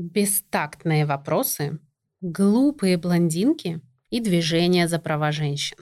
бестактные 0.00 1.04
вопросы, 1.04 1.78
глупые 2.20 2.96
блондинки 2.96 3.80
и 4.08 4.20
движение 4.20 4.88
за 4.88 4.98
права 4.98 5.30
женщин. 5.30 5.76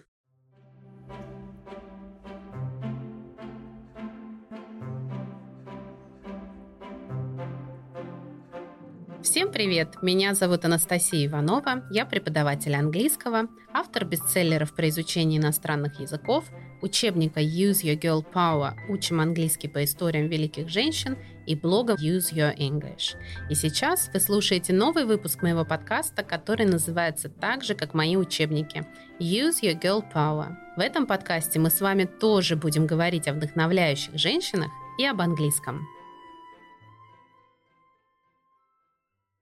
Всем 9.22 9.52
привет! 9.52 10.02
Меня 10.02 10.34
зовут 10.34 10.64
Анастасия 10.64 11.26
Иванова, 11.26 11.86
я 11.90 12.06
преподаватель 12.06 12.74
английского, 12.74 13.48
автор 13.72 14.04
бестселлеров 14.04 14.74
про 14.74 14.88
изучение 14.88 15.38
иностранных 15.38 16.00
языков, 16.00 16.46
учебника 16.80 17.40
Use 17.40 17.82
Your 17.82 18.00
Girl 18.00 18.24
Power 18.32 18.72
«Учим 18.88 19.20
английский 19.20 19.68
по 19.68 19.84
историям 19.84 20.28
великих 20.28 20.68
женщин» 20.68 21.18
и 21.48 21.54
блога 21.54 21.94
Use 21.94 22.32
Your 22.32 22.54
English. 22.56 23.16
И 23.48 23.54
сейчас 23.54 24.10
вы 24.12 24.20
слушаете 24.20 24.72
новый 24.72 25.06
выпуск 25.06 25.42
моего 25.42 25.64
подкаста, 25.64 26.22
который 26.22 26.66
называется 26.66 27.28
так 27.28 27.64
же, 27.64 27.74
как 27.74 27.94
мои 27.94 28.16
учебники 28.16 28.86
Use 29.18 29.62
Your 29.62 29.80
Girl 29.80 30.04
Power. 30.14 30.54
В 30.76 30.80
этом 30.80 31.06
подкасте 31.06 31.58
мы 31.58 31.70
с 31.70 31.80
вами 31.80 32.04
тоже 32.04 32.54
будем 32.54 32.86
говорить 32.86 33.28
о 33.28 33.32
вдохновляющих 33.32 34.16
женщинах 34.18 34.70
и 34.98 35.06
об 35.06 35.20
английском. 35.20 35.86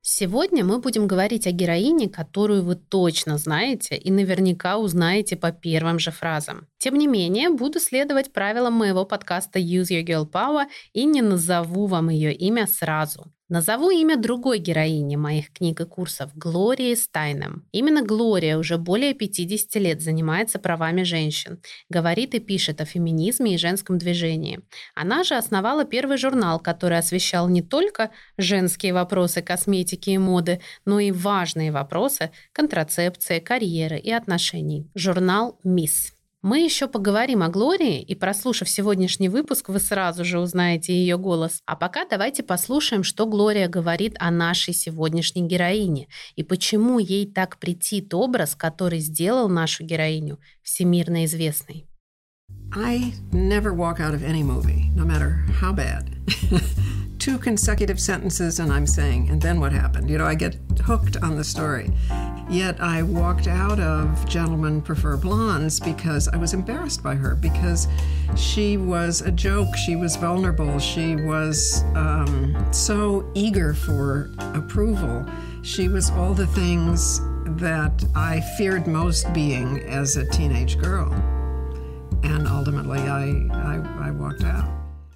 Сегодня 0.09 0.65
мы 0.65 0.79
будем 0.79 1.09
говорить 1.09 1.49
о 1.49 1.51
героине, 1.51 2.09
которую 2.09 2.63
вы 2.63 2.77
точно 2.77 3.39
знаете 3.39 3.97
и 3.97 4.13
наверняка 4.13 4.79
узнаете 4.79 5.35
по 5.35 5.51
первым 5.51 5.99
же 5.99 6.13
фразам. 6.13 6.69
Тем 6.79 6.95
не 6.95 7.09
менее, 7.09 7.51
буду 7.51 7.81
следовать 7.81 8.33
правилам 8.33 8.75
моего 8.75 9.05
подкаста 9.05 9.59
Use 9.59 9.91
Your 9.91 10.05
Girl 10.05 10.31
Power 10.31 10.67
и 10.93 11.05
не 11.07 11.23
назову 11.23 11.87
вам 11.87 12.11
ее 12.11 12.33
имя 12.33 12.69
сразу. 12.69 13.33
Назову 13.49 13.91
имя 13.91 14.17
другой 14.17 14.59
героини 14.59 15.15
моих 15.15 15.53
книг 15.53 15.81
и 15.81 15.85
курсов– 15.85 16.33
Глории 16.35 16.97
Стайнем. 16.97 17.65
Именно 17.71 18.03
Глория 18.03 18.59
уже 18.59 18.77
более 18.77 19.15
50 19.15 19.73
лет 19.77 20.03
занимается 20.03 20.59
правами 20.59 21.05
женщин, 21.05 21.61
говорит 21.89 22.35
и 22.35 22.41
пишет 22.41 22.81
о 22.81 22.85
феминизме 22.85 23.55
и 23.55 23.59
женском 23.59 23.99
движении. 23.99 24.59
Она 24.97 25.23
же 25.23 25.37
основала 25.37 25.85
первый 25.85 26.17
журнал, 26.17 26.59
который 26.59 26.99
освещал 26.99 27.49
не 27.49 27.63
только 27.63 28.11
женские 28.37 28.93
вопросы 28.93 29.43
косметики 29.43 30.11
и 30.11 30.19
моды, 30.19 30.61
но 30.85 30.99
и 30.99 31.13
важные 31.13 31.71
вопросы 31.71 32.33
контрацепции, 32.53 33.39
карьеры 33.39 33.97
и 33.97 34.11
отношений. 34.11 34.91
Журнал 34.97 35.61
«Мисс». 35.63 36.16
Мы 36.43 36.63
еще 36.63 36.87
поговорим 36.87 37.43
о 37.43 37.49
Глории, 37.49 38.01
и 38.01 38.15
прослушав 38.15 38.69
сегодняшний 38.69 39.29
выпуск, 39.29 39.69
вы 39.69 39.81
сразу 39.81 40.25
же 40.25 40.39
узнаете 40.39 40.95
ее 40.95 41.19
голос. 41.19 41.63
А 41.67 41.77
пока 41.77 42.05
давайте 42.05 42.43
послушаем, 42.43 43.03
что 43.03 43.27
Глория 43.27 43.69
говорит 43.69 44.15
о 44.19 44.31
нашей 44.31 44.75
сегодняшней 44.75 45.43
героине 45.43 46.09
и 46.37 46.43
почему 46.43 46.99
ей 46.99 47.27
так 47.27 47.59
претит 47.59 48.15
образ, 48.15 48.55
который 48.55 49.01
сделал 49.01 49.49
нашу 49.49 49.85
героиню 49.85 50.39
всемирно 50.63 51.25
известной. 51.25 51.87
I 52.73 53.15
never 53.33 53.73
walk 53.73 54.01
out 54.01 54.15
of 54.15 54.23
any 54.23 54.43
movie, 54.43 54.91
no 54.95 55.05
matter 55.05 55.45
how 55.55 55.73
bad. 55.73 56.17
Two 57.19 57.39
consecutive 57.39 57.99
sentences, 57.99 58.61
and 58.61 58.73
I'm 58.73 58.87
saying, 58.87 59.31
and 59.31 59.41
then 59.41 59.59
what 59.59 59.73
happened? 59.73 60.11
You 60.11 60.19
know, 60.19 60.27
I 60.27 60.35
get 60.35 60.57
hooked 60.85 61.17
on 61.23 61.37
the 61.37 61.45
story. 61.45 61.91
Yet 62.49 62.81
I 62.81 63.03
walked 63.03 63.49
out 63.49 63.81
of 63.81 64.29
Gentlemen 64.29 64.81
Prefer 64.81 65.17
Blondes 65.17 65.81
because 65.81 66.29
I 66.29 66.37
was 66.37 66.55
embarrassed 66.55 67.03
by 67.03 67.15
her, 67.17 67.35
because 67.35 67.89
she 68.37 68.77
was 68.77 69.23
a 69.23 69.33
joke, 69.33 69.75
she 69.75 69.97
was 69.97 70.15
vulnerable, 70.17 70.79
she 70.79 71.17
was 71.17 71.83
um, 71.95 72.55
so 72.73 73.29
eager 73.35 73.75
for 73.75 74.31
approval. 74.39 75.27
She 75.63 75.89
was 75.89 76.11
all 76.11 76.35
the 76.35 76.47
things 76.47 77.21
that 77.61 78.05
I 78.15 78.41
feared 78.57 78.87
most 78.87 79.33
being 79.33 79.81
as 79.81 80.17
a 80.17 80.29
teenage 80.31 80.79
girl. 80.79 81.11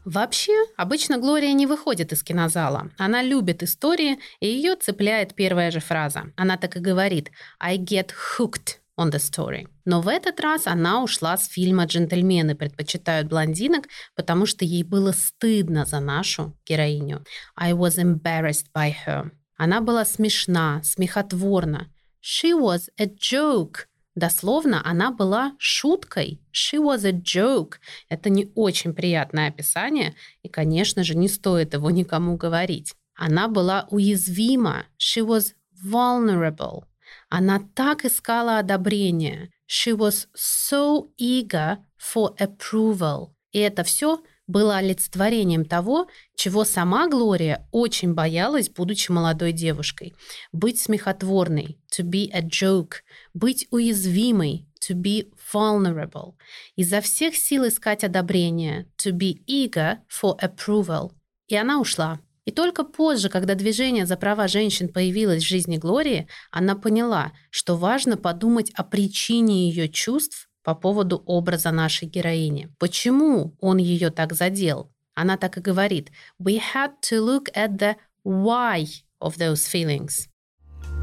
Вообще, 0.05 0.53
обычно 0.77 1.19
Глория 1.19 1.53
не 1.53 1.67
выходит 1.67 2.13
из 2.13 2.23
кинозала. 2.23 2.91
Она 2.99 3.23
любит 3.23 3.63
истории, 3.63 4.19
и 4.41 4.47
ее 4.47 4.75
цепляет 4.77 5.35
первая 5.35 5.71
же 5.71 5.81
фраза. 5.81 6.33
Она 6.37 6.57
так 6.57 6.77
и 6.77 6.81
говорит 6.81 7.31
«I 7.61 7.79
get 7.79 8.11
hooked 8.39 8.79
on 8.99 9.11
the 9.11 9.19
story». 9.19 9.69
Но 9.85 10.01
в 10.01 10.09
этот 10.09 10.41
раз 10.41 10.67
она 10.67 11.03
ушла 11.03 11.37
с 11.37 11.49
фильма 11.49 11.85
«Джентльмены 11.85 12.55
предпочитают 12.55 13.29
блондинок», 13.29 13.89
потому 14.17 14.47
что 14.47 14.65
ей 14.65 14.83
было 14.83 15.13
стыдно 15.13 15.85
за 15.85 16.01
нашу 16.01 16.57
героиню. 16.67 17.25
I 17.55 17.73
was 17.73 17.99
embarrassed 17.99 18.67
by 18.75 18.93
her. 19.07 19.31
Она 19.57 19.83
была 19.83 20.07
смешна, 20.07 20.81
смехотворна. 20.83 21.89
She 22.23 22.55
was 22.55 22.89
a 22.99 23.07
joke. 23.07 23.90
Дословно, 24.15 24.83
она 24.85 25.11
была 25.13 25.55
шуткой. 25.59 26.41
She 26.53 26.79
was 26.79 27.07
a 27.07 27.13
joke. 27.13 27.75
Это 28.09 28.29
не 28.29 28.51
очень 28.55 28.93
приятное 28.93 29.49
описание, 29.49 30.15
и, 30.43 30.49
конечно 30.49 31.05
же, 31.05 31.17
не 31.17 31.29
стоит 31.29 31.75
его 31.75 31.91
никому 31.91 32.37
говорить. 32.37 32.95
Она 33.15 33.49
была 33.49 33.87
уязвима. 33.91 34.87
She 34.99 35.25
was 35.25 35.55
vulnerable. 35.85 36.85
Она 37.29 37.61
так 37.75 38.05
искала 38.05 38.59
одобрения. 38.59 39.51
She 39.69 39.97
was 39.97 40.27
so 40.35 41.11
eager 41.19 41.79
for 41.97 42.37
approval. 42.39 43.31
И 43.53 43.59
это 43.59 43.85
все 43.85 44.21
было 44.51 44.77
олицетворением 44.77 45.65
того, 45.65 46.09
чего 46.35 46.65
сама 46.65 47.09
Глория 47.09 47.69
очень 47.71 48.15
боялась, 48.15 48.69
будучи 48.69 49.11
молодой 49.11 49.53
девушкой. 49.53 50.15
Быть 50.53 50.81
смехотворной, 50.81 51.79
to 51.97 52.05
be 52.05 52.31
a 52.33 52.43
joke, 52.43 53.03
быть 53.33 53.67
уязвимой, 53.71 54.67
to 54.81 54.95
be 54.95 55.31
vulnerable. 55.53 56.35
Изо 56.77 57.01
всех 57.01 57.37
сил 57.37 57.69
искать 57.69 58.05
одобрение, 58.05 58.87
to 58.99 59.13
be 59.13 59.39
eager 59.47 59.99
for 60.09 60.37
approval. 60.41 61.13
И 61.49 61.57
она 61.57 61.81
ушла. 61.81 62.21
И 62.45 62.53
только 62.53 62.85
позже, 62.85 63.29
когда 63.29 63.55
движение 63.55 64.07
за 64.07 64.17
права 64.17 64.49
женщин 64.49 64.89
появилось 64.89 65.45
в 65.45 65.49
жизни 65.49 65.77
Глории, 65.77 66.27
она 66.51 66.75
поняла, 66.75 67.33
что 67.51 67.77
важно 67.77 68.17
подумать 68.17 68.71
о 68.75 68.83
причине 68.83 69.69
ее 69.69 69.89
чувств 69.89 70.50
по 70.64 70.76
поводу 70.76 71.22
образа 71.26 71.72
нашей 71.72 72.08
героини. 72.08 72.70
Почему 72.80 73.56
он 73.60 73.78
ее 73.78 74.10
так 74.10 74.34
задел? 74.34 74.92
Она 75.14 75.38
так 75.38 75.58
и 75.58 75.62
говорит. 75.62 76.12
We 76.40 76.60
had 76.74 76.92
to 77.10 77.22
look 77.22 77.50
at 77.56 77.78
the 77.78 77.96
why 78.24 78.86
of 79.20 79.38
those 79.38 79.68
feelings. 79.68 80.28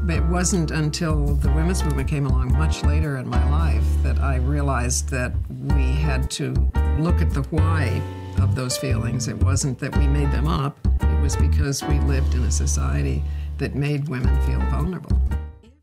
It 0.09 0.23
wasn't 0.29 0.71
until 0.71 1.35
the 1.35 1.49
women's 1.51 1.81
movement 1.83 2.09
came 2.09 2.25
along 2.25 2.51
much 2.57 2.83
later 2.83 3.17
in 3.17 3.27
my 3.27 3.43
life 3.49 3.85
that 4.03 4.19
I 4.19 4.35
realized 4.35 5.09
that 5.09 5.31
we 5.49 5.93
had 5.93 6.29
to 6.31 6.53
look 6.99 7.21
at 7.21 7.31
the 7.33 7.43
why 7.51 8.01
of 8.41 8.53
those 8.53 8.77
feelings. 8.77 9.29
It 9.29 9.41
wasn't 9.41 9.79
that 9.79 9.97
we 9.97 10.07
made 10.07 10.31
them 10.31 10.47
up, 10.47 10.77
it 11.01 11.21
was 11.21 11.37
because 11.37 11.81
we 11.83 11.99
lived 12.01 12.35
in 12.35 12.43
a 12.43 12.51
society 12.51 13.23
that 13.59 13.75
made 13.75 14.09
women 14.09 14.35
feel 14.41 14.59
vulnerable. 14.69 15.17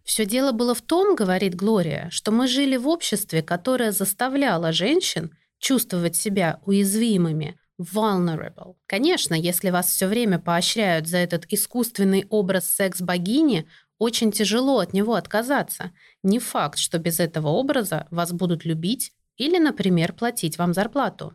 Все 0.05 0.25
дело 0.25 0.51
было 0.51 0.75
в 0.75 0.81
том, 0.81 1.15
говорит 1.15 1.55
Глория, 1.55 2.09
что 2.11 2.31
мы 2.31 2.47
жили 2.47 2.77
в 2.77 2.87
обществе, 2.87 3.41
которое 3.41 3.91
заставляло 3.91 4.71
женщин 4.71 5.35
чувствовать 5.57 6.15
себя 6.15 6.59
уязвимыми, 6.63 7.57
vulnerable. 7.79 8.75
Конечно, 8.85 9.33
если 9.33 9.71
вас 9.71 9.87
все 9.87 10.05
время 10.05 10.37
поощряют 10.37 11.07
за 11.07 11.17
этот 11.17 11.45
искусственный 11.49 12.25
образ 12.29 12.67
секс-богини, 12.67 13.67
очень 13.97 14.31
тяжело 14.31 14.79
от 14.79 14.93
него 14.93 15.15
отказаться. 15.15 15.91
Не 16.21 16.37
факт, 16.37 16.77
что 16.77 16.99
без 16.99 17.19
этого 17.19 17.47
образа 17.47 18.07
вас 18.11 18.31
будут 18.31 18.63
любить 18.63 19.11
или, 19.37 19.57
например, 19.57 20.13
платить 20.13 20.59
вам 20.59 20.73
зарплату. 20.73 21.33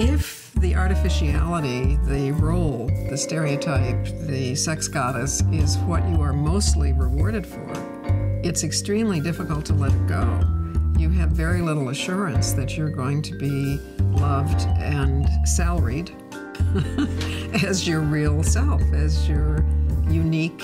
If 0.00 0.50
the 0.54 0.74
artificiality, 0.74 1.96
the 2.08 2.32
role, 2.32 2.88
the 3.10 3.16
stereotype, 3.16 4.06
the 4.26 4.54
sex 4.54 4.88
goddess 4.88 5.42
is 5.52 5.76
what 5.86 6.02
you 6.08 6.20
are 6.22 6.32
mostly 6.32 6.92
rewarded 6.92 7.46
for, 7.46 7.99
it's 8.43 8.63
extremely 8.63 9.19
difficult 9.19 9.65
to 9.65 9.73
let 9.73 9.91
it 9.91 10.07
go. 10.07 10.25
You 10.97 11.09
have 11.09 11.31
very 11.31 11.61
little 11.61 11.89
assurance 11.89 12.53
that 12.53 12.77
you're 12.77 12.89
going 12.89 13.21
to 13.23 13.37
be 13.37 13.79
loved 13.99 14.61
and 14.79 15.27
salaried 15.47 16.11
as 17.63 17.87
your 17.87 18.01
real 18.01 18.43
self, 18.43 18.81
as 18.93 19.27
your 19.27 19.65
unique 20.09 20.63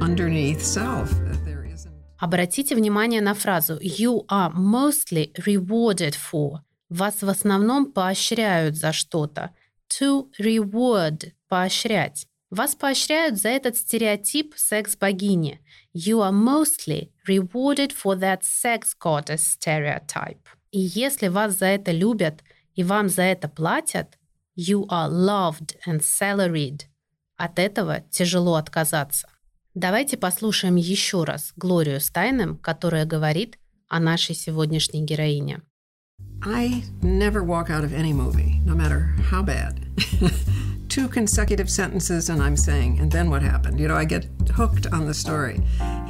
underneath 0.00 0.62
self. 0.62 1.10
Обратите 2.18 2.74
внимание 2.74 3.20
на 3.20 3.34
фразу 3.34 3.78
«You 3.80 4.24
are 4.28 4.50
mostly 4.54 5.32
rewarded 5.46 6.14
for». 6.14 6.60
Вас 6.88 7.22
в 7.22 7.28
основном 7.28 7.92
поощряют 7.92 8.76
за 8.76 8.92
что-то. 8.92 9.50
To 10.00 10.28
reward – 10.40 11.48
поощрять. 11.48 12.26
Вас 12.51 12.73
поощряют 12.73 13.37
за 13.37 13.49
этот 13.49 13.77
стереотип 13.77 14.53
секс-богини. 14.55 15.59
You 15.93 16.21
are 16.21 16.31
mostly 16.31 17.11
rewarded 17.27 17.91
for 17.91 18.15
that 18.19 18.39
sex 18.41 18.95
goddess 18.99 19.43
stereotype. 19.43 20.39
И 20.71 20.79
если 20.79 21.27
вас 21.27 21.57
за 21.57 21.67
это 21.67 21.91
любят 21.91 22.43
и 22.73 22.83
вам 22.83 23.07
за 23.09 23.23
это 23.23 23.47
платят, 23.47 24.17
you 24.57 24.87
are 24.87 25.09
loved 25.09 25.75
and 25.87 26.01
salaried. 26.01 26.81
От 27.37 27.59
этого 27.59 28.01
тяжело 28.09 28.55
отказаться. 28.55 29.29
Давайте 29.75 30.17
послушаем 30.17 30.75
еще 30.75 31.23
раз 31.23 31.53
Глорию 31.55 32.01
Стайнем, 32.01 32.57
которая 32.57 33.05
говорит 33.05 33.59
о 33.87 33.99
нашей 33.99 34.33
сегодняшней 34.33 35.05
героине. 35.05 35.61
I 36.43 36.83
never 37.01 37.43
walk 37.43 37.69
out 37.69 37.83
of 37.83 37.93
any 37.93 38.11
movie, 38.11 38.59
no 38.65 38.73
matter 38.75 39.13
how 39.31 39.43
bad. 39.43 39.85
Two 40.89 41.07
consecutive 41.07 41.69
sentences, 41.69 42.29
and 42.29 42.41
I'm 42.41 42.57
saying, 42.57 42.99
and 42.99 43.11
then 43.11 43.29
what 43.29 43.43
happened? 43.43 43.79
You 43.79 43.87
know, 43.87 43.95
I 43.95 44.05
get 44.05 44.25
hooked 44.55 44.87
on 44.87 45.05
the 45.05 45.13
story. 45.13 45.61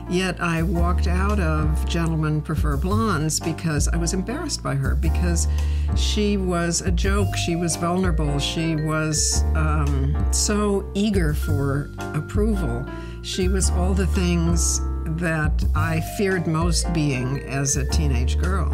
Yet 0.09 0.39
I 0.39 0.63
walked 0.63 1.05
out 1.05 1.37
of 1.37 1.85
Gentlemen 1.85 2.41
Prefer 2.41 2.77
Blondes 2.77 3.41
because 3.41 3.89
I 3.89 3.97
was 3.97 4.13
embarrassed 4.13 4.63
by 4.63 4.75
her, 4.75 4.95
because 4.95 5.49
she 5.97 6.37
was 6.37 6.79
a 6.79 6.91
joke, 6.91 7.35
she 7.35 7.57
was 7.57 7.75
vulnerable, 7.75 8.39
she 8.39 8.77
was 8.77 9.43
um, 9.53 10.15
so 10.31 10.89
eager 10.93 11.33
for 11.33 11.91
approval. 12.15 12.85
She 13.21 13.49
was 13.49 13.69
all 13.71 13.93
the 13.93 14.07
things 14.07 14.79
that 15.19 15.61
I 15.75 15.99
feared 16.17 16.47
most 16.47 16.91
being 16.93 17.39
as 17.41 17.75
a 17.75 17.85
teenage 17.89 18.37
girl. 18.39 18.71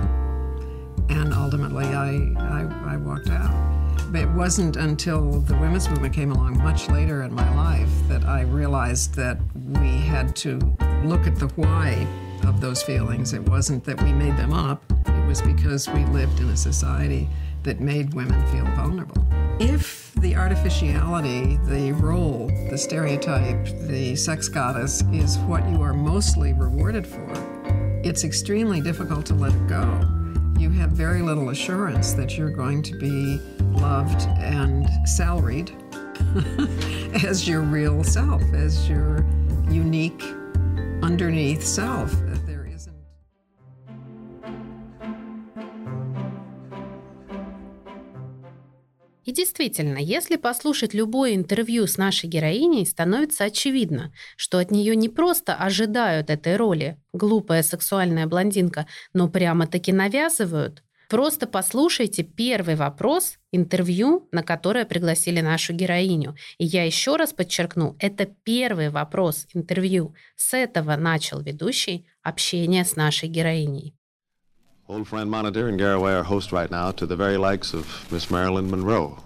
And 1.09 1.33
ultimately, 1.33 1.85
I, 1.85 2.11
I, 2.37 2.93
I 2.93 2.97
walked 2.97 3.29
out. 3.29 3.75
It 4.13 4.29
wasn't 4.29 4.75
until 4.77 5.41
the 5.41 5.55
women's 5.57 5.89
movement 5.89 6.13
came 6.13 6.31
along 6.31 6.57
much 6.63 6.89
later 6.89 7.23
in 7.23 7.33
my 7.33 7.53
life 7.55 7.89
that 8.07 8.23
I 8.23 8.41
realized 8.41 9.13
that 9.15 9.37
we 9.55 9.97
had 9.97 10.35
to 10.37 10.57
look 11.03 11.27
at 11.27 11.35
the 11.35 11.47
why 11.55 12.07
of 12.45 12.61
those 12.61 12.81
feelings. 12.81 13.33
It 13.33 13.47
wasn't 13.49 13.83
that 13.85 14.01
we 14.01 14.13
made 14.13 14.37
them 14.37 14.53
up, 14.53 14.83
it 15.05 15.27
was 15.27 15.41
because 15.41 15.89
we 15.89 16.05
lived 16.05 16.39
in 16.39 16.49
a 16.49 16.57
society 16.57 17.27
that 17.63 17.79
made 17.79 18.13
women 18.13 18.45
feel 18.47 18.65
vulnerable. 18.75 19.25
If 19.59 20.13
the 20.15 20.35
artificiality, 20.35 21.57
the 21.65 21.91
role, 21.93 22.47
the 22.69 22.77
stereotype, 22.77 23.65
the 23.87 24.15
sex 24.15 24.47
goddess 24.47 25.03
is 25.11 25.37
what 25.39 25.67
you 25.69 25.81
are 25.81 25.93
mostly 25.93 26.53
rewarded 26.53 27.05
for, 27.07 27.33
it's 28.03 28.23
extremely 28.23 28.81
difficult 28.81 29.25
to 29.25 29.33
let 29.33 29.53
it 29.53 29.67
go. 29.67 30.14
You 30.57 30.69
have 30.71 30.91
very 30.91 31.21
little 31.21 31.49
assurance 31.49 32.13
that 32.13 32.37
you're 32.37 32.49
going 32.49 32.81
to 32.83 32.97
be 32.97 33.39
loved 33.73 34.21
and 34.39 34.87
salaried 35.07 35.71
as 37.25 37.47
your 37.47 37.61
real 37.61 38.03
self, 38.03 38.41
as 38.53 38.87
your 38.89 39.25
unique 39.69 40.23
underneath 41.03 41.63
self. 41.63 42.13
И 49.25 49.31
действительно, 49.31 49.98
если 49.98 50.36
послушать 50.36 50.94
любое 50.94 51.33
интервью 51.33 51.88
с 51.88 51.98
нашей 51.98 52.30
героиней, 52.30 52.86
становится 52.86 53.45
очевидно, 53.45 54.13
что 54.38 54.60
от 54.60 54.69
нее 54.69 54.95
не 54.95 55.10
просто 55.10 55.56
ожидают 55.56 56.30
этой 56.30 56.56
роли, 56.57 57.01
глупая 57.12 57.63
сексуальная 57.63 58.27
блондинка, 58.27 58.86
но 59.13 59.27
прямо-таки 59.27 59.92
навязывают. 59.92 60.83
Просто 61.10 61.48
послушайте 61.48 62.24
первый 62.24 62.75
вопрос 62.75 63.38
интервью, 63.51 64.27
на 64.31 64.44
которое 64.44 64.86
пригласили 64.86 65.42
нашу 65.42 65.74
героиню. 65.74 66.36
И 66.60 66.66
я 66.66 66.83
еще 66.83 67.16
раз 67.16 67.33
подчеркну, 67.33 67.95
это 68.00 68.27
первый 68.44 68.89
вопрос 68.89 69.48
интервью. 69.54 70.13
С 70.36 70.54
этого 70.54 70.95
начал 70.95 71.42
ведущий 71.42 72.06
общение 72.22 72.86
с 72.86 72.95
нашей 72.95 73.30
героиней. 73.30 73.95
Old 74.87 75.07
friend 75.07 75.31
Monitor 75.31 75.67
and 75.67 75.79
Garraway 75.79 76.13
are 76.13 76.21
host 76.21 76.51
right 76.51 76.69
now 76.69 76.91
to 76.91 77.07
the 77.07 77.15
very 77.15 77.37
likes 77.37 77.73
of 77.73 78.11
Miss 78.11 78.29
Marilyn 78.29 78.69
Monroe. 78.69 79.17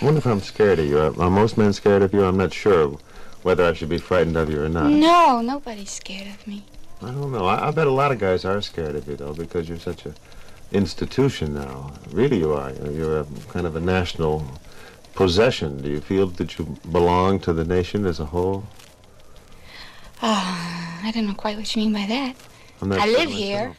I 0.00 0.04
wonder 0.04 0.16
if 0.16 0.26
I'm 0.26 0.40
scared 0.40 0.78
of 0.78 0.86
you. 0.86 0.98
Are, 0.98 1.20
are 1.20 1.28
most 1.28 1.58
men 1.58 1.74
scared 1.74 2.00
of 2.00 2.14
you? 2.14 2.24
I'm 2.24 2.38
not 2.38 2.54
sure 2.54 2.98
whether 3.42 3.62
I 3.62 3.74
should 3.74 3.90
be 3.90 3.98
frightened 3.98 4.38
of 4.38 4.48
you 4.48 4.62
or 4.62 4.70
not. 4.70 4.88
No, 4.88 5.42
nobody's 5.42 5.90
scared 5.90 6.28
of 6.28 6.46
me. 6.46 6.64
I 7.02 7.10
don't 7.10 7.30
know. 7.30 7.44
I, 7.44 7.68
I 7.68 7.70
bet 7.72 7.86
a 7.86 7.90
lot 7.90 8.10
of 8.10 8.18
guys 8.18 8.46
are 8.46 8.62
scared 8.62 8.96
of 8.96 9.06
you, 9.06 9.16
though, 9.16 9.34
because 9.34 9.68
you're 9.68 9.78
such 9.78 10.06
a 10.06 10.14
institution 10.72 11.52
now. 11.52 11.92
Really, 12.12 12.38
you 12.38 12.54
are. 12.54 12.72
You're 12.90 13.20
a 13.20 13.26
kind 13.50 13.66
of 13.66 13.76
a 13.76 13.80
national 13.80 14.50
possession. 15.14 15.82
Do 15.82 15.90
you 15.90 16.00
feel 16.00 16.26
that 16.28 16.58
you 16.58 16.74
belong 16.90 17.40
to 17.40 17.52
the 17.52 17.66
nation 17.66 18.06
as 18.06 18.18
a 18.18 18.24
whole? 18.24 18.64
Oh, 20.22 21.00
I 21.02 21.10
don't 21.12 21.26
know 21.26 21.34
quite 21.34 21.58
what 21.58 21.76
you 21.76 21.82
mean 21.82 21.92
by 21.92 22.06
that. 22.06 22.34
I 22.80 23.08
live 23.08 23.30
here. 23.30 23.74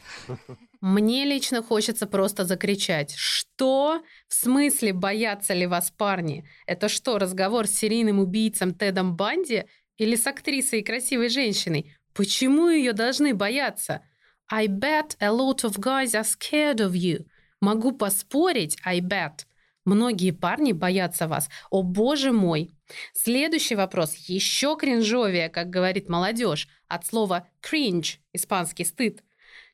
Мне 0.80 1.24
лично 1.24 1.62
хочется 1.62 2.06
просто 2.06 2.44
закричать. 2.44 3.14
Что? 3.16 4.00
В 4.28 4.34
смысле, 4.34 4.92
боятся 4.92 5.54
ли 5.54 5.66
вас 5.66 5.90
парни? 5.90 6.48
Это 6.66 6.88
что, 6.88 7.18
разговор 7.18 7.66
с 7.66 7.72
серийным 7.72 8.20
убийцем 8.20 8.74
Тедом 8.74 9.16
Банди 9.16 9.64
или 9.96 10.14
с 10.14 10.26
актрисой 10.26 10.80
и 10.80 10.84
красивой 10.84 11.30
женщиной? 11.30 11.96
Почему 12.14 12.68
ее 12.68 12.92
должны 12.92 13.34
бояться? 13.34 14.02
I 14.50 14.66
bet 14.66 15.16
a 15.20 15.30
lot 15.30 15.64
of 15.64 15.78
guys 15.78 16.14
are 16.14 16.24
scared 16.24 16.78
of 16.78 16.92
you. 16.92 17.26
Могу 17.60 17.92
поспорить, 17.92 18.78
I 18.84 19.00
bet. 19.00 19.46
Многие 19.84 20.30
парни 20.30 20.72
боятся 20.72 21.26
вас. 21.26 21.48
О 21.70 21.82
боже 21.82 22.32
мой. 22.32 22.77
Следующий 23.12 23.74
вопрос 23.74 24.14
еще 24.14 24.76
кринжовее, 24.76 25.48
как 25.48 25.70
говорит 25.70 26.08
молодежь, 26.08 26.68
от 26.88 27.06
слова 27.06 27.48
cringe, 27.62 28.16
испанский 28.32 28.84
стыд. 28.84 29.22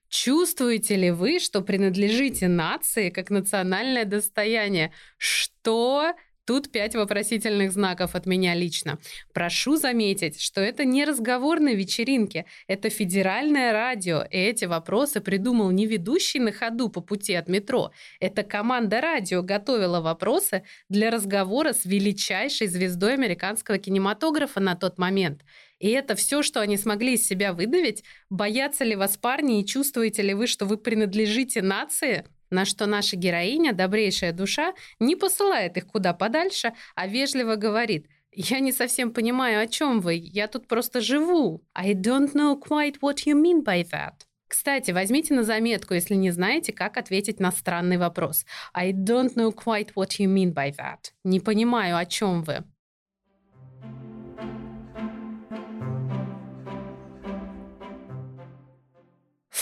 Чувствуете 0.09 0.97
ли 0.97 1.11
вы, 1.11 1.41
что 1.41 1.61
принадлежите 1.61 2.47
нации 2.47 3.11
как 3.11 3.31
национальное 3.31 4.05
достояние? 4.05 4.93
Что? 5.17 6.15
Тут 6.47 6.71
пять 6.71 6.95
вопросительных 6.95 7.73
знаков 7.73 8.15
от 8.15 8.27
меня 8.27 8.55
лично. 8.55 8.99
Прошу 9.33 9.77
заметить, 9.77 10.43
что 10.43 10.61
это 10.61 10.85
не 10.85 11.07
разговор 11.07 11.59
на 11.59 11.73
вечеринке, 11.73 12.45
это 12.67 12.91
федеральное 12.91 13.73
радио, 13.73 14.23
и 14.23 14.37
эти 14.37 14.67
вопросы 14.67 15.23
придумал 15.23 15.71
не 15.71 15.87
ведущий 15.87 16.41
на 16.41 16.53
ходу 16.53 16.91
по 16.91 17.01
пути 17.01 17.35
от 17.35 17.49
метро. 17.49 17.93
Это 18.21 18.43
команда 18.43 19.01
радио 19.01 19.43
готовила 19.43 20.03
вопросы 20.03 20.65
для 20.91 21.11
разговора 21.11 21.73
с 21.73 21.87
величайшей 21.87 22.67
звездой 22.67 23.15
американского 23.15 23.79
кинематографа 23.79 24.61
на 24.61 24.75
тот 24.75 24.99
момент. 24.99 25.45
И 25.79 25.89
это 25.89 26.15
все, 26.15 26.43
что 26.43 26.61
они 26.61 26.77
смогли 26.77 27.15
из 27.15 27.27
себя 27.27 27.55
выдавить? 27.55 28.05
Боятся 28.29 28.85
ли 28.85 28.97
вас 28.97 29.17
парни 29.17 29.61
и 29.61 29.67
чувствуете 29.67 30.21
ли 30.21 30.35
вы, 30.35 30.47
что 30.47 30.67
вы 30.67 30.77
принадлежите 30.77 31.63
нации? 31.63 32.25
На 32.55 32.65
что 32.65 32.87
наша 32.87 33.17
героиня, 33.17 33.73
добрейшая 33.73 34.33
душа, 34.33 34.75
не 35.01 35.17
посылает 35.17 35.77
их 35.77 35.89
куда 35.89 36.13
подальше, 36.13 36.73
а 36.95 37.09
вежливо 37.09 37.57
говорит 37.57 38.07
«Я 38.31 38.61
не 38.61 38.71
совсем 38.71 39.13
понимаю, 39.13 39.61
о 39.61 39.67
чем 39.67 40.01
вы. 40.01 40.15
Я 40.23 40.47
тут 40.47 40.69
просто 40.69 41.01
живу. 41.01 41.65
I 41.75 41.95
don't 41.95 42.33
know 42.33 42.57
quite 42.57 43.01
what 43.01 43.27
you 43.27 43.35
mean 43.35 43.65
by 43.65 43.83
that». 43.91 44.13
Кстати, 44.47 44.93
возьмите 44.93 45.35
на 45.35 45.43
заметку, 45.43 45.95
если 45.95 46.15
не 46.15 46.31
знаете, 46.31 46.73
как 46.73 46.97
ответить 46.97 47.41
на 47.41 47.51
странный 47.51 47.97
вопрос. 47.97 48.45
I 48.73 48.93
don't 48.93 49.35
know 49.35 49.53
quite 49.53 49.89
what 49.97 50.11
you 50.21 50.33
mean 50.33 50.55
by 50.55 50.71
that. 50.77 51.11
Не 51.25 51.41
понимаю, 51.41 51.97
о 51.97 52.07
чем 52.07 52.45
вы. 52.45 52.63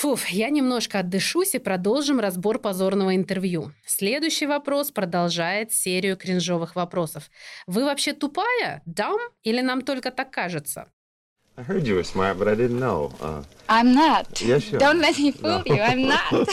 Фуф, 0.03 0.27
я 0.31 0.51
немножко 0.51 0.99
отдышусь 0.99 1.55
и 1.55 1.61
продолжим 1.61 2.19
разбор 2.19 2.59
позорного 2.59 3.15
интервью. 3.15 3.71
Следующий 3.87 4.47
вопрос 4.47 4.91
продолжает 4.91 5.73
серию 5.73 6.17
кринжовых 6.17 6.75
вопросов. 6.75 7.31
Вы 7.69 7.85
вообще 7.85 8.13
тупая? 8.13 8.83
Дам? 8.85 9.17
Или 9.45 9.61
нам 9.61 9.81
только 9.81 10.11
так 10.11 10.33
кажется? 10.33 10.87
I 11.57 11.63
heard 11.63 11.85
you 11.85 11.95
were 11.95 12.03
smart, 12.03 12.37
but 12.37 12.49
I 12.49 12.57
didn't 12.57 12.81
know. 12.81 13.13
Uh, 13.21 13.45
I'm 13.69 13.95
not. 13.95 14.27
Yes, 14.41 14.73
you 14.73 14.81
Don't 14.81 14.99
let 14.99 15.17
me 15.21 15.31
fool 15.31 15.63
you. 15.67 15.81
I'm 15.81 16.09
not. 16.09 16.49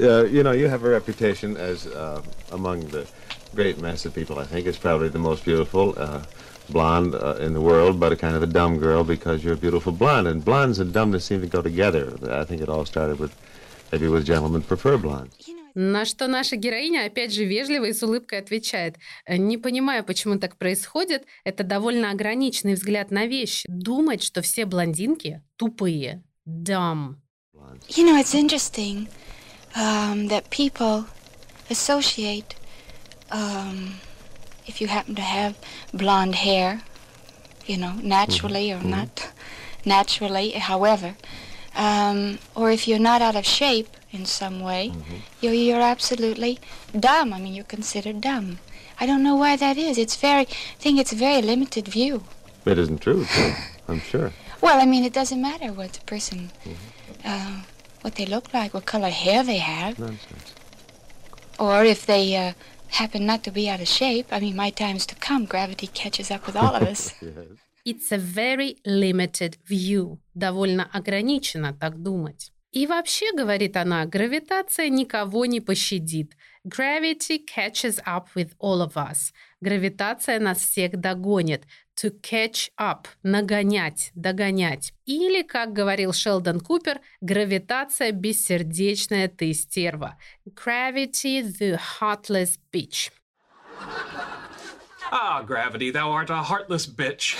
uh, 0.00 0.24
you 0.24 0.42
know, 0.42 0.52
you 0.52 0.66
have 0.68 0.82
a 0.82 0.88
reputation 0.88 1.58
as 1.58 1.86
uh, 1.86 2.22
among 2.52 2.86
the 2.88 3.06
great 3.54 3.78
mass 3.82 4.06
of 4.06 4.14
people. 4.14 4.38
I 4.38 4.46
think 4.46 4.66
it's 4.66 4.78
probably 4.78 5.10
the 5.10 5.18
most 5.18 5.44
beautiful 5.44 5.94
uh, 5.98 6.22
blonde 6.70 7.14
uh, 7.14 7.36
in 7.40 7.52
the 7.54 7.60
world, 7.60 7.98
but 7.98 8.12
a 8.12 8.16
kind 8.16 8.36
of 8.36 8.42
a 8.42 8.46
dumb 8.46 8.78
girl 8.78 9.04
because 9.04 9.42
you're 9.44 9.54
a 9.54 9.56
beautiful 9.56 9.92
blonde. 9.92 10.26
And 10.28 10.44
blondes 10.44 10.78
and 10.78 10.92
dumbness 10.92 11.24
seem 11.24 11.40
to 11.40 11.46
go 11.46 11.62
together. 11.62 12.12
I 12.30 12.44
think 12.44 12.60
it 12.62 12.68
all 12.68 12.84
started 12.84 13.18
with 13.18 13.32
maybe 13.92 14.08
with 14.08 14.24
gentlemen 14.26 14.62
prefer 14.62 14.96
blondes. 14.98 15.50
На 15.78 16.06
что 16.06 16.26
наша 16.26 16.56
героиня 16.56 17.04
опять 17.04 17.34
же 17.34 17.44
вежливо 17.44 17.84
и 17.84 17.92
с 17.92 18.02
улыбкой 18.02 18.38
отвечает. 18.38 18.96
«Э, 19.26 19.36
Не 19.36 19.58
понимаю, 19.58 20.04
почему 20.04 20.38
так 20.38 20.56
происходит. 20.56 21.24
Это 21.44 21.64
довольно 21.64 22.10
ограниченный 22.10 22.74
взгляд 22.74 23.10
на 23.10 23.26
вещи. 23.26 23.66
Думать, 23.68 24.22
что 24.22 24.40
все 24.40 24.64
блондинки 24.64 25.42
тупые. 25.56 26.22
Dumb. 26.46 27.16
You 27.88 28.04
know, 28.06 28.16
it's 28.18 28.34
interesting 28.34 29.08
um, 29.74 30.28
that 30.28 30.48
people 30.48 31.04
associate, 31.68 32.56
um, 33.30 33.96
if 34.66 34.80
you 34.80 34.88
happen 34.88 35.14
to 35.14 35.22
have 35.22 35.56
blonde 35.92 36.34
hair, 36.36 36.82
you 37.66 37.76
know, 37.76 37.94
naturally 38.02 38.72
or 38.72 38.82
not 38.82 39.30
naturally, 39.84 40.50
however, 40.50 41.16
um, 41.76 42.38
or 42.54 42.70
if 42.70 42.88
you're 42.88 42.98
not 42.98 43.22
out 43.22 43.36
of 43.36 43.46
shape 43.46 43.88
in 44.12 44.24
some 44.26 44.60
way, 44.60 44.92
you're, 45.40 45.52
you're 45.54 45.80
absolutely 45.80 46.58
dumb. 46.98 47.32
I 47.32 47.38
mean, 47.40 47.54
you're 47.54 47.64
considered 47.64 48.20
dumb. 48.20 48.58
I 48.98 49.06
don't 49.06 49.22
know 49.22 49.36
why 49.36 49.56
that 49.56 49.76
is. 49.76 49.98
It's 49.98 50.16
very, 50.16 50.42
I 50.42 50.78
think 50.78 50.98
it's 50.98 51.12
a 51.12 51.16
very 51.16 51.42
limited 51.42 51.86
view. 51.88 52.24
It 52.64 52.78
isn't 52.78 53.00
true, 53.00 53.26
I'm 53.88 54.00
sure. 54.00 54.32
Well, 54.60 54.80
I 54.80 54.86
mean, 54.86 55.04
it 55.04 55.12
doesn't 55.12 55.40
matter 55.40 55.72
what 55.72 55.92
the 55.92 56.00
person, 56.00 56.50
uh, 57.24 57.60
what 58.00 58.16
they 58.16 58.26
look 58.26 58.52
like, 58.54 58.74
what 58.74 58.86
color 58.86 59.10
hair 59.10 59.44
they 59.44 59.58
have, 59.58 59.98
Nonsense. 59.98 60.54
or 61.58 61.84
if 61.84 62.06
they 62.06 62.34
uh, 62.36 62.52
happen 63.00 63.26
not 63.26 63.42
to 63.44 63.50
be 63.50 63.68
out 63.68 63.80
of 63.80 63.88
shape. 63.88 64.26
I 64.30 64.40
mean, 64.40 64.56
my 64.56 64.70
time's 64.70 65.06
to 65.06 65.14
come. 65.14 65.44
Gravity 65.46 65.88
catches 65.88 66.30
up 66.30 66.46
with 66.46 66.56
all 66.56 66.74
of 66.74 66.82
us. 66.82 67.14
It's 67.84 68.10
a 68.10 68.18
very 68.18 68.76
limited 68.84 69.56
view. 69.68 70.18
Довольно 70.34 70.84
ограничено 70.92 71.72
так 71.72 72.02
думать. 72.02 72.50
И 72.72 72.86
вообще, 72.86 73.32
говорит 73.32 73.76
она, 73.76 74.04
гравитация 74.04 74.88
никого 74.88 75.46
не 75.46 75.60
пощадит. 75.60 76.36
Gravity 76.68 77.38
catches 77.38 78.00
up 78.04 78.28
with 78.34 78.56
all 78.58 78.82
of 78.82 78.96
us. 78.96 79.32
Гравитация 79.60 80.40
нас 80.40 80.58
всех 80.58 80.96
догонит. 81.00 81.62
To 81.96 82.10
catch 82.20 82.70
up– 82.76 83.06
нагонять, 83.22 84.10
догонять. 84.14 84.92
Или, 85.06 85.42
как 85.42 85.72
говорил 85.72 86.12
Шелдон 86.12 86.60
Купер, 86.60 87.00
гравитация 87.20 88.10
бессердечная 88.10 89.28
ты 89.28 89.54
стерва. 89.54 90.18
Gravity 90.44 91.40
the 91.42 91.78
heartless 92.00 92.58
bitch. 92.72 93.12
Ah, 95.12 95.42
gravity, 95.46 95.92
thou 95.92 96.10
art 96.10 96.30
a 96.30 96.42
heartless 96.42 96.86
bitch. 96.86 97.36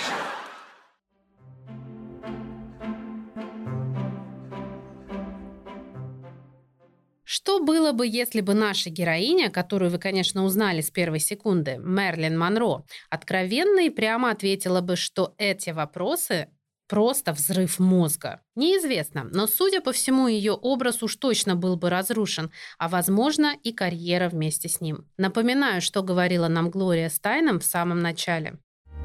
Что 7.29 7.59
было 7.59 7.91
бы, 7.91 8.07
если 8.07 8.39
бы 8.39 8.53
наша 8.53 8.89
героиня, 8.89 9.49
которую 9.49 9.91
вы, 9.91 9.97
конечно, 9.97 10.45
узнали 10.45 10.79
с 10.79 10.89
первой 10.89 11.19
секунды, 11.19 11.77
Мерлин 11.77 12.39
Монро, 12.39 12.85
откровенно 13.09 13.81
и 13.81 13.89
прямо 13.89 14.31
ответила 14.31 14.79
бы, 14.79 14.95
что 14.95 15.35
эти 15.37 15.71
вопросы 15.71 16.47
просто 16.87 17.33
взрыв 17.33 17.79
мозга. 17.79 18.39
Неизвестно, 18.55 19.25
но, 19.29 19.45
судя 19.45 19.81
по 19.81 19.91
всему, 19.91 20.29
ее 20.29 20.53
образ 20.53 21.03
уж 21.03 21.17
точно 21.17 21.57
был 21.57 21.75
бы 21.75 21.89
разрушен, 21.89 22.49
а, 22.77 22.87
возможно, 22.87 23.57
и 23.61 23.73
карьера 23.73 24.29
вместе 24.29 24.69
с 24.69 24.79
ним. 24.79 25.05
Напоминаю, 25.17 25.81
что 25.81 26.03
говорила 26.03 26.47
нам 26.47 26.69
Глория 26.69 27.09
Стайном 27.09 27.59
в 27.59 27.65
самом 27.65 27.99
начале. 27.99 28.57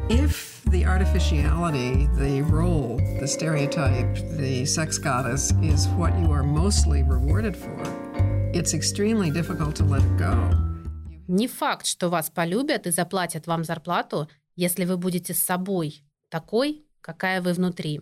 If 0.09 0.63
the 0.71 0.85
artificiality, 0.85 2.07
the 2.15 2.41
role, 2.43 2.95
the 3.19 3.27
stereotype, 3.27 4.15
the 4.37 4.65
sex 4.65 4.97
goddess 4.97 5.51
is 5.61 5.89
what 5.97 6.17
you 6.17 6.31
are 6.31 6.43
mostly 6.43 7.03
rewarded 7.03 7.57
for, 7.57 7.77
it's 8.53 8.73
extremely 8.73 9.29
difficult 9.29 9.75
to 9.75 9.83
let 9.83 10.01
it 10.01 10.17
go. 10.17 10.33
Не 11.27 11.47
факт, 11.47 11.85
что 11.85 12.09
вас 12.09 12.29
полюбят 12.29 12.87
и 12.87 12.91
заплатят 12.91 13.47
вам 13.47 13.65
зарплату, 13.65 14.29
если 14.55 14.85
вы 14.85 14.95
будете 14.95 15.33
с 15.33 15.39
собой 15.39 16.05
такой, 16.29 16.85
какая 17.01 17.41
вы 17.41 17.51
внутри. 17.51 17.99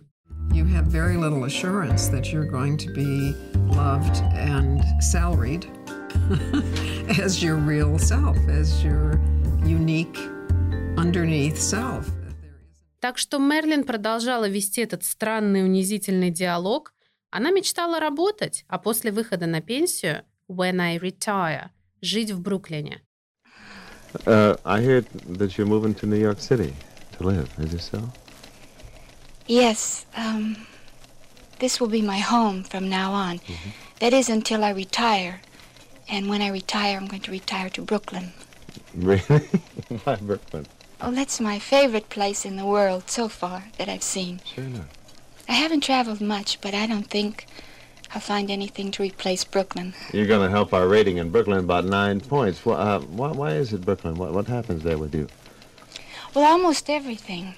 You 0.52 0.64
have 0.66 0.86
very 0.86 1.16
little 1.16 1.44
assurance 1.44 2.06
that 2.08 2.32
you're 2.32 2.48
going 2.48 2.76
to 2.76 2.92
be 2.94 3.34
loved 3.74 4.22
and 4.32 4.80
salaried 5.00 5.66
as 7.18 7.42
your 7.42 7.56
real 7.56 7.98
self, 7.98 8.36
as 8.48 8.84
your 8.84 9.20
unique 9.64 10.16
underneath 11.01 11.57
self. 11.57 12.05
Так 12.99 13.17
что 13.17 13.39
Мерлин 13.39 13.83
продолжала 13.83 14.47
вести 14.47 14.81
этот 14.81 15.03
странный 15.03 15.63
унизительный 15.63 16.29
диалог. 16.29 16.93
Она 17.31 17.49
мечтала 17.49 17.99
работать, 17.99 18.63
а 18.67 18.77
после 18.77 19.11
выхода 19.11 19.47
на 19.47 19.61
пенсию 19.61 20.23
«when 20.47 20.79
I 20.79 20.97
retire» 20.97 21.69
жить 22.01 22.31
в 22.31 22.39
Бруклине. 22.41 23.01
Uh, 24.25 24.59
I 24.65 24.81
hear 24.81 25.01
that 25.39 25.57
you're 25.57 25.65
moving 25.65 25.95
to 25.95 26.05
New 26.05 26.19
York 26.19 26.39
City 26.39 26.73
to 27.17 27.23
live. 27.23 27.49
Is 27.57 27.73
it 27.73 27.81
so? 27.81 28.09
Yes, 29.47 30.05
um, 30.15 30.55
this 31.59 31.79
will 31.79 31.87
be 31.87 32.01
my 32.01 32.19
home 32.19 32.63
from 32.63 32.89
now 32.89 33.11
on. 33.13 33.39
That 33.99 34.13
is 34.13 34.29
until 34.29 34.63
I 34.63 34.71
retire. 34.71 35.41
And 36.09 36.29
when 36.29 36.41
I 36.41 36.49
retire, 36.49 36.97
I'm 36.97 37.07
going 37.07 37.21
to 37.21 37.31
retire 37.31 37.69
to 37.69 37.81
Brooklyn. 37.81 38.33
Really? 38.93 39.47
Why 40.03 40.17
Brooklyn? 40.17 40.67
Oh, 41.03 41.11
that's 41.11 41.39
my 41.39 41.57
favorite 41.57 42.09
place 42.09 42.45
in 42.45 42.57
the 42.57 42.65
world 42.65 43.09
so 43.09 43.27
far 43.27 43.65
that 43.77 43.89
I've 43.89 44.03
seen. 44.03 44.39
Sure. 44.45 44.65
I 45.49 45.53
haven't 45.53 45.81
traveled 45.81 46.21
much, 46.21 46.61
but 46.61 46.73
I 46.73 46.85
don't 46.85 47.07
think 47.07 47.47
I'll 48.13 48.21
find 48.21 48.51
anything 48.51 48.91
to 48.91 49.03
replace 49.03 49.43
Brooklyn. 49.43 49.93
You're 50.13 50.27
going 50.27 50.45
to 50.45 50.49
help 50.49 50.73
our 50.73 50.87
rating 50.87 51.17
in 51.17 51.31
Brooklyn 51.31 51.59
about 51.59 51.85
nine 51.85 52.19
points. 52.21 52.63
Why, 52.65 52.75
uh, 52.75 52.99
why, 52.99 53.31
why 53.31 53.51
is 53.53 53.73
it 53.73 53.83
Brooklyn? 53.83 54.15
What, 54.15 54.33
what 54.33 54.47
happens 54.47 54.83
there 54.83 54.97
with 54.97 55.15
you? 55.15 55.27
Well, 56.35 56.45
almost 56.45 56.89
everything. 56.89 57.55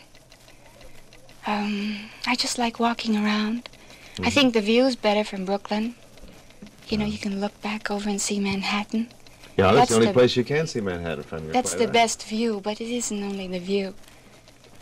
Um, 1.45 2.09
I 2.25 2.35
just 2.35 2.57
like 2.57 2.79
walking 2.79 3.17
around. 3.17 3.67
I 4.21 4.29
think 4.29 4.53
the 4.53 4.61
view's 4.61 4.95
better 4.95 5.23
from 5.23 5.43
Brooklyn. 5.43 5.95
You 6.87 6.97
know, 6.97 7.05
you 7.05 7.17
can 7.17 7.41
look 7.41 7.59
back 7.61 7.89
over 7.89 8.09
and 8.09 8.21
see 8.21 8.39
Manhattan. 8.39 9.09
Yeah, 9.57 9.65
that's, 9.71 9.75
That's 9.75 9.89
the 9.89 9.95
only 9.95 10.07
the- 10.07 10.13
place 10.13 10.35
you 10.35 10.43
can 10.43 10.65
see 10.67 10.81
Manhattan 10.81 11.23
from. 11.23 11.43
You're 11.43 11.53
That's 11.53 11.71
quite 11.71 11.79
the 11.79 11.85
right. 11.85 11.93
best 11.93 12.23
view, 12.23 12.59
but 12.63 12.81
it 12.81 12.89
isn't 12.89 13.23
only 13.23 13.47
the 13.47 13.59
view. 13.59 13.93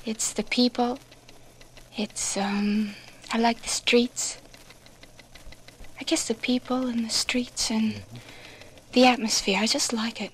It's 0.05 0.31
the 0.33 0.43
people. 0.43 0.97
It's, 1.97 2.37
um, 2.37 2.95
I 3.33 3.37
like 3.37 3.61
the 3.61 3.69
streets. 3.69 4.37
I 5.99 6.03
guess 6.03 6.27
the 6.27 6.33
people 6.35 6.87
and 6.87 7.05
the 7.05 7.09
streets 7.09 7.69
and 7.69 8.01
the 8.93 9.05
atmosphere. 9.05 9.59
I 9.61 9.67
just 9.67 9.91
like 9.93 10.21
it. 10.21 10.31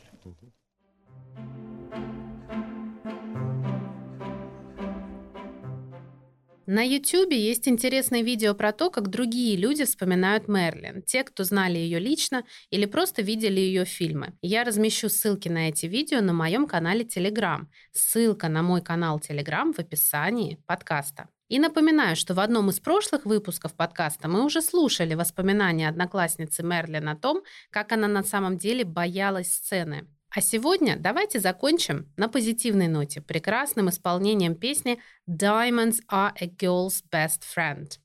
На 6.69 6.81
YouTube 6.81 7.31
есть 7.31 7.65
интересное 7.69 8.23
видео 8.23 8.53
про 8.53 8.73
то, 8.73 8.91
как 8.91 9.07
другие 9.07 9.55
люди 9.55 9.85
вспоминают 9.85 10.49
Мерлин. 10.49 11.01
Те, 11.01 11.23
кто 11.23 11.45
знали 11.45 11.77
ее 11.77 11.97
лично 11.97 12.43
или 12.71 12.85
просто 12.85 13.21
видели 13.21 13.61
ее 13.61 13.85
фильмы. 13.85 14.33
Я 14.41 14.65
размещу 14.65 15.07
ссылки 15.07 15.47
на 15.47 15.69
эти 15.69 15.85
видео 15.85 16.19
на 16.19 16.33
моем 16.33 16.67
канале 16.67 17.05
Telegram. 17.05 17.67
Ссылка 17.93 18.49
на 18.49 18.63
мой 18.63 18.81
канал 18.81 19.17
Telegram 19.17 19.71
в 19.71 19.79
описании 19.79 20.61
подкаста. 20.65 21.29
И 21.47 21.57
напоминаю, 21.57 22.17
что 22.17 22.33
в 22.33 22.39
одном 22.41 22.69
из 22.69 22.81
прошлых 22.81 23.25
выпусков 23.25 23.73
подкаста 23.73 24.27
мы 24.27 24.43
уже 24.43 24.61
слушали 24.61 25.13
воспоминания 25.13 25.87
одноклассницы 25.87 26.63
Мерлин 26.63 27.07
о 27.07 27.15
том, 27.15 27.43
как 27.69 27.93
она 27.93 28.09
на 28.09 28.23
самом 28.23 28.57
деле 28.57 28.83
боялась 28.83 29.53
сцены. 29.53 30.05
А 30.29 30.41
сегодня 30.41 30.97
давайте 30.97 31.39
закончим 31.39 32.11
на 32.17 32.27
позитивной 32.27 32.87
ноте 32.87 33.21
прекрасным 33.21 33.89
исполнением 33.89 34.55
песни 34.55 34.99
Diamonds 35.27 35.99
are 36.11 36.33
a 36.39 36.47
girl's 36.47 37.01
best 37.11 37.43
friend. 37.43 37.97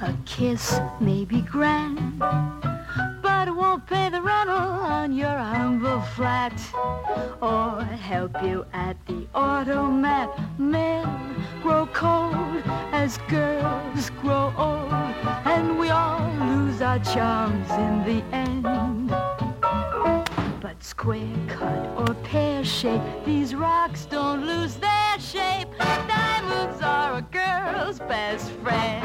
A 0.00 0.12
kiss 0.24 0.78
may 1.00 1.24
be 1.24 1.42
grand, 1.42 2.18
but 3.20 3.48
it 3.48 3.54
won't 3.54 3.86
pay 3.86 4.08
the 4.08 4.22
rental 4.22 4.56
on 4.56 5.12
your 5.12 5.36
humble 5.36 6.00
flat 6.14 6.54
or 7.42 7.82
help 7.82 8.42
you 8.42 8.64
at 8.72 8.96
the 9.06 9.26
automat. 9.34 10.30
Men 10.58 11.04
grow 11.62 11.86
cold 11.92 12.62
as 12.92 13.18
girls 13.28 14.10
grow 14.22 14.52
old, 14.56 14.92
and 15.44 15.78
we 15.78 15.90
all 15.90 16.30
lose 16.40 16.80
our 16.80 16.98
charms 17.00 17.70
in 17.72 18.04
the 18.04 18.24
end. 18.34 18.95
But 20.76 20.84
square 20.84 21.46
cut 21.48 21.86
or 21.96 22.14
pear 22.24 22.62
shape, 22.62 23.00
these 23.24 23.54
rocks 23.54 24.04
don't 24.06 24.44
lose 24.44 24.74
their 24.74 25.18
shape. 25.18 25.68
Diamonds 25.78 26.82
are 26.82 27.16
a 27.16 27.22
girl's 27.32 27.98
best 28.00 28.50
friend. 28.62 29.02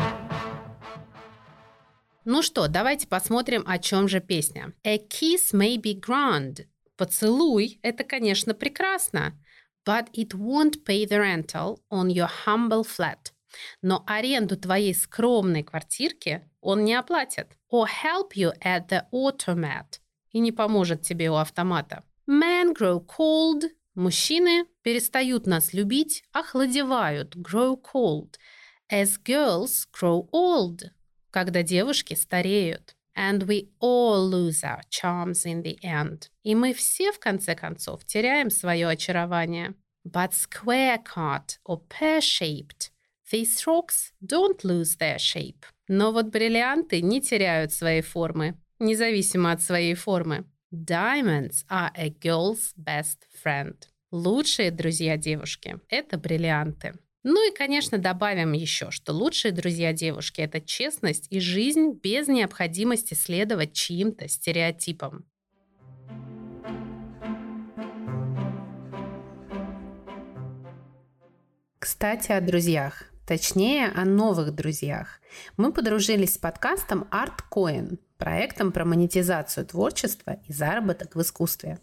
Ну 2.26 2.42
что, 2.42 2.68
давайте 2.68 3.08
посмотрим, 3.08 3.64
о 3.66 3.80
чем 3.80 4.10
же 4.10 4.20
песня. 4.20 4.74
A 4.84 4.98
kiss 4.98 5.54
may 5.54 5.78
be 5.78 5.98
grand. 5.98 6.66
Поцелуй– 6.98 7.80
это, 7.84 8.04
конечно, 8.04 8.54
прекрасно. 8.54 9.34
But 9.86 10.10
it 10.14 10.34
won't 10.34 10.84
pay 10.84 11.06
the 11.06 11.20
rental 11.20 11.80
on 11.90 12.10
your 12.10 12.30
humble 12.46 12.84
flat. 12.84 13.32
Но 13.82 14.04
аренду 14.06 14.58
твоей 14.58 14.94
скромной 14.94 15.64
квартирки 15.64 16.42
он 16.60 16.84
не 16.84 16.96
оплатит. 16.96 17.58
Or 17.72 17.86
help 17.88 18.36
you 18.36 18.52
at 18.62 18.90
the 18.90 19.06
automat. 19.14 20.01
И 20.32 20.40
не 20.40 20.52
поможет 20.52 21.02
тебе 21.02 21.30
у 21.30 21.36
автомата. 21.36 22.04
Men 22.30 22.74
grow 22.74 23.06
cold. 23.06 23.70
Мужчины 23.96 24.66
перестают 24.84 25.48
нас 25.48 25.74
любить, 25.74 26.24
охладевают. 26.32 27.36
Grow 27.36 27.78
cold. 27.82 28.36
As 28.90 29.18
girls 29.24 29.86
grow 29.94 30.30
old 30.32 30.92
когда 31.32 31.64
девушки 31.64 32.14
стареют. 32.14 32.96
And 33.18 33.44
we 33.44 33.70
all 33.82 34.26
lose 34.30 34.64
our 34.64 34.82
charms 34.90 35.46
in 35.46 35.64
the 35.64 35.78
end. 35.84 36.30
И 36.44 36.56
мы 36.56 36.74
все, 36.74 37.12
в 37.12 37.20
конце 37.20 37.56
концов, 37.56 38.06
теряем 38.06 38.50
свое 38.50 38.88
очарование. 38.88 39.74
But 40.06 40.32
square 40.32 41.00
cut 41.04 41.58
or 41.66 41.82
pear-shaped, 41.90 42.92
these 43.32 43.66
rocks 43.66 44.14
don't 44.26 44.64
lose 44.64 44.98
their 44.98 45.18
shape. 45.18 45.66
Но 45.88 46.12
вот 46.12 46.28
бриллианты 46.28 47.02
не 47.02 47.22
теряют 47.22 47.74
своей 47.74 48.02
формы, 48.02 48.58
независимо 48.82 49.52
от 49.52 49.62
своей 49.62 49.94
формы. 49.94 50.46
Diamonds 50.74 51.66
are 51.70 51.92
a 51.96 52.10
girl's 52.10 52.74
best 52.78 53.20
friend. 53.44 53.76
Лучшие 54.12 54.72
друзья 54.72 55.16
девушки– 55.18 55.80
это 55.90 56.18
бриллианты. 56.18 56.94
Ну 57.24 57.50
и, 57.50 57.56
конечно, 57.56 57.98
добавим 57.98 58.54
еще, 58.54 58.90
что 58.90 59.14
лучшие 59.14 59.52
друзья 59.52 59.94
девушки– 59.94 60.42
это 60.42 60.60
честность 60.60 61.28
и 61.30 61.40
жизнь 61.40 62.00
без 62.02 62.28
необходимости 62.28 63.14
следовать 63.14 63.74
чьим-то 63.74 64.28
стереотипам. 64.28 65.26
Кстати, 71.78 72.32
о 72.32 72.42
друзьях. 72.42 73.06
Точнее, 73.28 73.88
о 73.88 74.04
новых 74.04 74.54
друзьях. 74.54 75.22
Мы 75.56 75.72
подружились 75.72 76.34
с 76.34 76.38
подкастом 76.38 77.08
ArtCoin, 77.12 77.98
проектом 78.22 78.72
про 78.72 78.86
монетизацию 78.86 79.66
творчества 79.66 80.38
и 80.48 80.54
заработок 80.54 81.16
в 81.16 81.22
искусстве. 81.22 81.80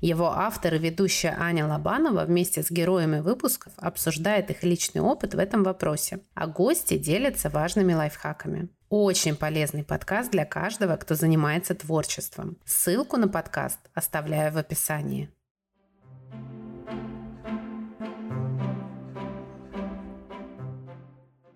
Его 0.00 0.32
автор 0.32 0.74
и 0.74 0.78
ведущая 0.78 1.36
Аня 1.38 1.66
Лобанова 1.66 2.24
вместе 2.24 2.62
с 2.62 2.70
героями 2.70 3.20
выпусков 3.20 3.74
обсуждает 3.76 4.50
их 4.50 4.62
личный 4.62 5.02
опыт 5.02 5.34
в 5.34 5.38
этом 5.38 5.62
вопросе, 5.62 6.20
а 6.34 6.46
гости 6.46 6.96
делятся 6.96 7.50
важными 7.50 7.92
лайфхаками. 7.92 8.70
Очень 8.88 9.36
полезный 9.36 9.84
подкаст 9.84 10.30
для 10.30 10.46
каждого, 10.46 10.96
кто 10.96 11.14
занимается 11.14 11.74
творчеством. 11.74 12.56
Ссылку 12.64 13.18
на 13.18 13.28
подкаст 13.28 13.78
оставляю 13.92 14.50
в 14.50 14.56
описании. 14.56 15.28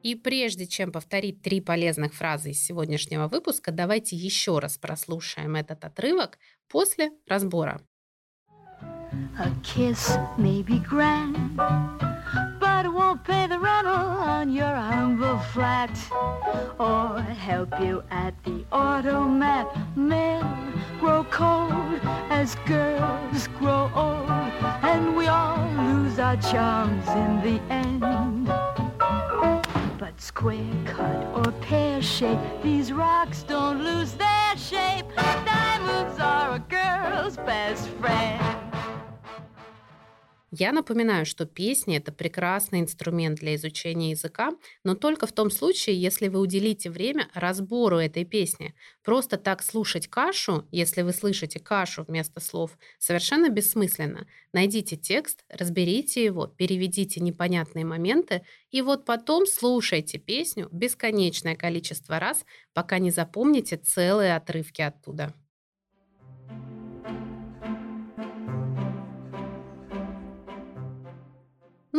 И 0.06 0.14
прежде 0.14 0.68
чем 0.68 0.92
повторить 0.92 1.42
три 1.42 1.60
полезных 1.60 2.14
фразы 2.14 2.52
из 2.52 2.64
сегодняшнего 2.64 3.26
выпуска, 3.26 3.72
давайте 3.72 4.14
еще 4.14 4.60
раз 4.60 4.78
прослушаем 4.78 5.56
этот 5.56 5.84
отрывок 5.84 6.38
после 6.68 7.10
разбора. 7.26 7.80
A 9.36 9.50
kiss 9.64 10.16
may 10.38 10.62
be 10.62 10.78
grand, 10.78 11.56
but 12.60 12.84
it 12.84 12.92
won't 12.92 13.24
pay 13.24 13.48
the 13.48 13.58
rental 13.58 13.96
on 13.96 14.48
your 14.48 14.76
humble 14.76 15.40
flat 15.52 15.90
or 16.78 17.20
help 17.20 17.74
you 17.80 18.04
at 18.08 18.32
the 18.44 18.64
automat. 18.70 19.66
Men 19.96 20.44
grow 21.00 21.24
cold 21.32 22.00
as 22.30 22.54
girls 22.64 23.48
grow 23.58 23.90
old, 23.92 24.30
and 24.84 25.16
we 25.16 25.26
all 25.26 25.58
lose 25.76 26.20
our 26.20 26.36
charms 26.36 27.08
in 27.08 27.42
the 27.42 27.60
end. 27.74 28.15
Square 30.36 30.84
cut 30.84 31.34
or 31.34 31.50
pear 31.62 32.02
shape, 32.02 32.38
these 32.62 32.92
rocks 32.92 33.42
don't 33.42 33.82
lose 33.82 34.12
their 34.12 34.54
shape. 34.58 35.06
Diamonds 35.16 36.20
are 36.20 36.56
a 36.56 36.58
girl's 36.58 37.38
best 37.38 37.88
friend. 37.88 38.65
Я 40.58 40.72
напоминаю, 40.72 41.26
что 41.26 41.44
песни– 41.44 41.96
это 41.98 42.12
прекрасный 42.12 42.80
инструмент 42.80 43.40
для 43.40 43.56
изучения 43.56 44.12
языка, 44.12 44.52
но 44.84 44.94
только 44.94 45.26
в 45.26 45.32
том 45.32 45.50
случае, 45.50 46.00
если 46.00 46.28
вы 46.28 46.40
уделите 46.40 46.88
время 46.88 47.28
разбору 47.34 47.98
этой 47.98 48.24
песни. 48.24 48.74
Просто 49.04 49.36
так 49.36 49.62
слушать 49.62 50.08
кашу, 50.08 50.66
если 50.72 51.02
вы 51.02 51.12
слышите 51.12 51.60
кашу 51.60 52.04
вместо 52.04 52.40
слов, 52.40 52.78
совершенно 52.98 53.50
бессмысленно. 53.50 54.26
Найдите 54.54 54.96
текст, 54.96 55.44
разберите 55.50 56.24
его, 56.24 56.46
переведите 56.46 57.20
непонятные 57.20 57.84
моменты, 57.84 58.42
и 58.70 58.80
вот 58.80 59.04
потом 59.04 59.44
слушайте 59.44 60.16
песню 60.16 60.70
бесконечное 60.72 61.54
количество 61.54 62.18
раз, 62.18 62.46
пока 62.72 62.98
не 62.98 63.10
запомните 63.10 63.76
целые 63.76 64.34
отрывки 64.34 64.80
оттуда. 64.80 65.34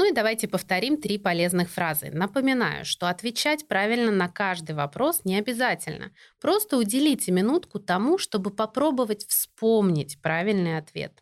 Ну 0.08 0.12
и 0.14 0.16
давайте 0.16 0.48
повторим 0.48 1.02
три 1.02 1.18
полезных 1.18 1.70
фразы. 1.70 2.12
Напоминаю, 2.12 2.86
что 2.86 3.10
отвечать 3.10 3.68
правильно 3.68 4.10
на 4.10 4.30
каждый 4.30 4.74
вопрос 4.74 5.26
не 5.26 5.36
обязательно. 5.36 6.14
Просто 6.40 6.78
уделите 6.78 7.34
минутку 7.34 7.78
тому, 7.78 8.18
чтобы 8.18 8.52
попробовать 8.52 9.26
вспомнить 9.28 10.22
правильный 10.22 10.78
ответ. 10.78 11.22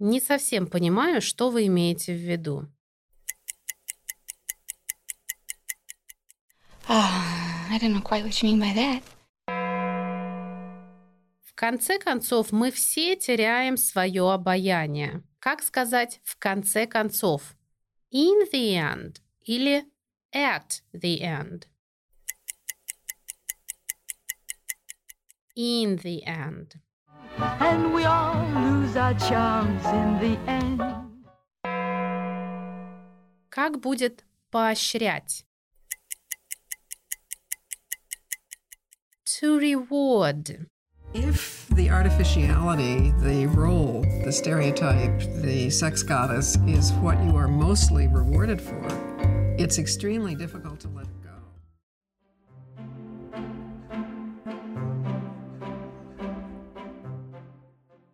Не 0.00 0.20
совсем 0.20 0.66
понимаю, 0.66 1.22
что 1.22 1.48
вы 1.48 1.66
имеете 1.66 2.12
в 2.12 2.18
виду. 2.18 2.66
Oh, 6.88 7.04
that. 8.74 9.02
В 11.44 11.54
конце 11.54 12.00
концов, 12.00 12.50
мы 12.50 12.72
все 12.72 13.14
теряем 13.14 13.76
свое 13.76 14.32
обаяние. 14.32 15.22
Как 15.46 15.62
сказать 15.62 16.20
в 16.24 16.36
конце 16.38 16.88
концов? 16.88 17.54
In 18.12 18.50
the 18.52 18.74
end 18.74 19.20
или 19.42 19.84
at 20.34 20.82
the 20.92 21.20
end? 21.20 21.68
In 25.54 25.98
the 25.98 26.24
end. 26.26 26.80
And 27.60 27.94
we 27.94 28.04
all 28.04 28.44
lose 28.60 28.96
our 28.96 29.14
charms 29.20 29.84
in 29.86 30.18
the 30.18 30.36
end. 30.48 30.82
Как 33.48 33.78
будет 33.78 34.24
поощрять? 34.50 35.46
To 39.40 39.60
reward. 39.60 40.66
If 41.15 41.67
the 41.75 41.89
artificiality, 41.89 43.11
the 43.19 43.45
role, 43.47 44.01
the 44.23 44.31
stereotype, 44.31 45.19
the 45.41 45.69
sex 45.69 46.03
goddess 46.03 46.55
is 46.65 46.93
what 46.93 47.21
you 47.25 47.35
are 47.35 47.49
mostly 47.49 48.07
rewarded 48.07 48.61
for, 48.61 48.87
it's 49.57 49.77
extremely 49.77 50.35
difficult 50.35 50.79
to 50.79 50.87
let 50.87 51.05
it 51.05 51.21
go. 51.21 51.31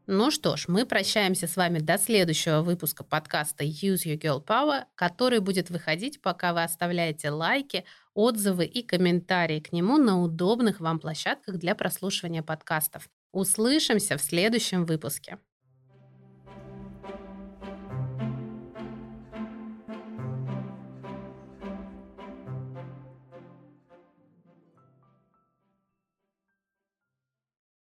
Ну 0.07 0.31
что 0.31 0.55
ж, 0.55 0.65
мы 0.67 0.85
прощаемся 0.85 1.47
с 1.47 1.55
вами 1.55 1.79
до 1.79 1.99
следующего 1.99 2.61
выпуска 2.61 3.03
подкаста 3.03 3.63
Use 3.63 4.05
Your 4.05 4.17
Girl 4.17 4.43
Power, 4.43 4.85
который 4.95 5.39
будет 5.39 5.69
выходить, 5.69 6.21
пока 6.21 6.53
вы 6.53 6.63
оставляете 6.63 7.29
лайки, 7.29 7.83
отзывы 8.14 8.64
и 8.64 8.82
комментарии 8.82 9.60
к 9.60 9.72
нему 9.72 9.96
на 9.98 10.22
удобных 10.22 10.80
вам 10.80 10.98
площадках 10.98 11.56
для 11.58 11.74
прослушивания 11.74 12.42
подкастов. 12.42 13.08
Услышимся 13.32 14.16
в 14.16 14.22
следующем 14.22 14.84
выпуске. 14.84 15.38